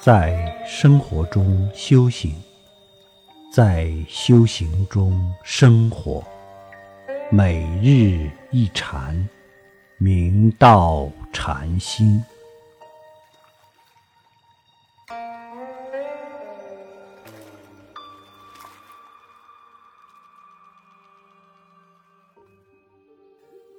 [0.00, 2.32] 在生活中修行，
[3.52, 6.24] 在修行中生活，
[7.32, 9.28] 每日一禅，
[9.98, 12.22] 明道禅心。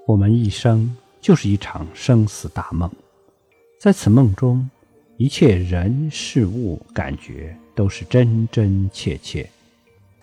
[0.06, 2.92] 我们一生就是一场生死大梦，
[3.80, 4.70] 在此梦中，
[5.22, 9.50] 一切人事物感觉都是真真切切。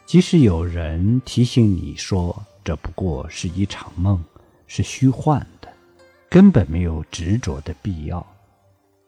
[0.06, 4.18] 即使有人提醒你说这不过是一场梦，
[4.66, 5.68] 是虚幻的，
[6.30, 8.26] 根本没有执着的必要，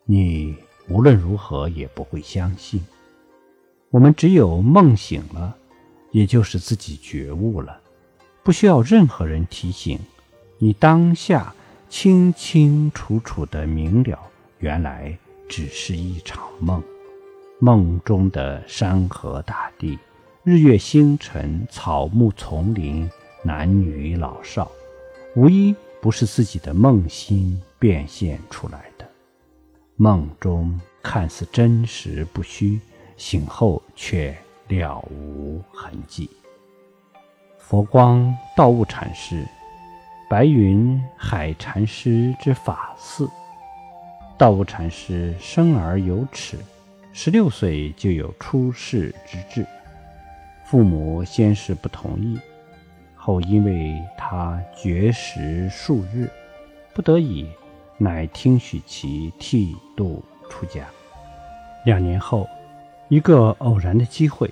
[0.05, 0.55] 你
[0.91, 2.85] 无论如何也不会相信。
[3.89, 5.57] 我们只有梦醒了，
[6.11, 7.81] 也就是自己觉悟了，
[8.43, 9.99] 不需要任何人提醒。
[10.59, 11.55] 你当下
[11.89, 14.19] 清清楚楚的明了，
[14.59, 15.17] 原来
[15.49, 16.83] 只是一场梦。
[17.59, 19.99] 梦中的山河大地、
[20.45, 23.11] 日月星辰、草木丛林、
[23.43, 24.71] 男女老少，
[25.35, 29.09] 无一不是自己的梦心变现出来的。
[29.97, 32.79] 梦中看似真实不虚，
[33.17, 34.37] 醒后却
[34.69, 36.31] 了无痕迹。
[37.59, 39.45] 佛光道悟禅师。
[40.31, 43.27] 白云海禅师之法寺，
[44.39, 46.57] 道悟禅师生而有耻，
[47.13, 49.67] 十六岁就有出世之志。
[50.65, 52.39] 父母先是不同意，
[53.17, 56.31] 后因为他绝食数日，
[56.95, 57.49] 不得已，
[57.97, 60.87] 乃听许其剃度出家。
[61.85, 62.49] 两年后，
[63.09, 64.49] 一个偶然的机会，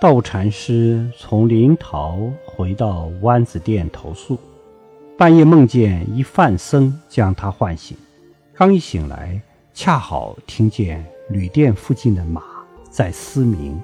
[0.00, 4.36] 道悟禅师从临洮回到湾子店投宿。
[5.16, 7.96] 半夜梦见一梵僧将他唤醒，
[8.58, 9.38] 刚一醒来，
[9.74, 12.42] 恰好听见旅店附近的马
[12.88, 13.78] 在嘶鸣。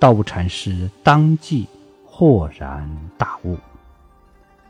[0.00, 1.66] 道悟禅师当即
[2.06, 3.58] 豁然大悟。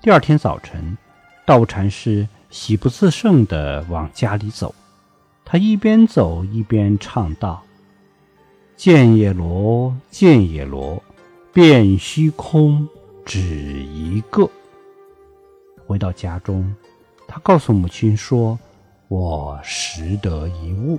[0.03, 0.99] 第二天早晨，
[1.47, 4.75] 道悟禅师喜不自胜地往家里走，
[5.45, 7.63] 他一边走一边唱道
[8.75, 11.01] ：“见也罗，见也罗，
[11.53, 12.89] 遍虚空
[13.25, 14.51] 只一个。”
[15.87, 16.75] 回到家中，
[17.29, 18.59] 他告诉母亲说
[19.09, 20.99] ：“我识得一物。”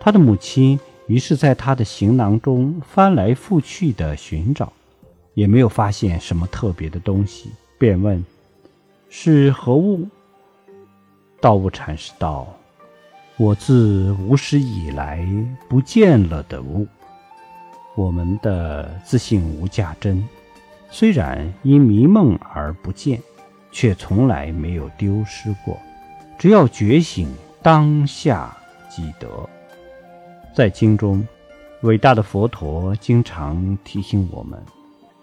[0.00, 4.72] 他的母亲于是在他的行囊中翻来覆去的寻找，
[5.34, 8.24] 也没有发现什么特别的东西，便问
[9.08, 10.06] ：“是何物？”
[11.40, 12.46] 道悟禅师道
[13.38, 15.26] ：“我自无始以来
[15.68, 16.86] 不见了的物。”
[17.96, 20.26] 我们的自信无价真，
[20.90, 23.20] 虽然因迷梦而不见。
[23.74, 25.76] 却从来没有丢失过。
[26.38, 27.28] 只要觉醒，
[27.62, 28.54] 当下
[28.90, 29.28] 即得。
[30.54, 31.26] 在经中，
[31.82, 34.60] 伟大的佛陀经常提醒我们：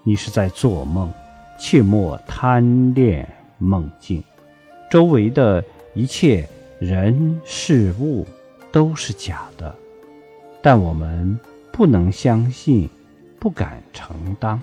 [0.03, 1.11] 你是在做梦，
[1.59, 3.27] 切莫贪恋
[3.57, 4.23] 梦境。
[4.89, 5.63] 周围的
[5.93, 6.47] 一切
[6.79, 8.25] 人事物
[8.71, 9.73] 都是假的，
[10.61, 11.39] 但我们
[11.71, 12.89] 不能相信，
[13.39, 14.61] 不敢承担，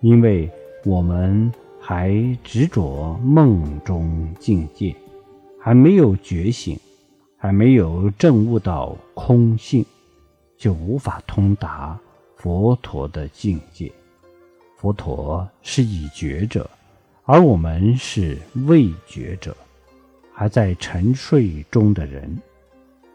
[0.00, 0.50] 因为
[0.84, 1.52] 我们。
[1.88, 4.92] 还执着梦中境界，
[5.66, 6.78] 还没有觉醒，
[7.36, 9.84] 还没有证悟到空性，
[10.56, 11.98] 就无法通达
[12.36, 13.90] 佛陀的境界。
[14.76, 16.70] 佛陀是已觉者，
[17.24, 18.38] 而我们是
[18.68, 19.56] 未觉者，
[20.32, 22.40] 还在沉睡中的人。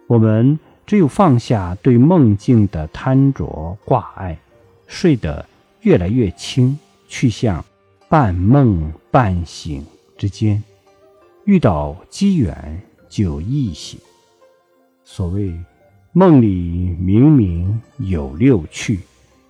[0.07, 4.38] 我们只有放下对梦境的贪着挂碍，
[4.88, 5.45] 睡得
[5.83, 7.63] 越来越轻，去向。
[8.09, 9.85] 半梦半醒
[10.18, 10.62] 之间，
[11.46, 14.00] 遇到机缘就易醒。
[15.03, 15.53] 所谓
[16.13, 19.00] 梦里明明有六趣，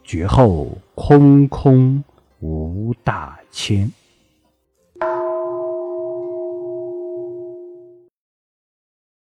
[0.03, 2.03] 觉后空空
[2.39, 3.91] 无大千。